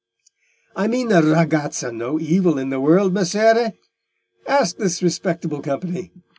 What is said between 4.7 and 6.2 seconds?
this respectable company.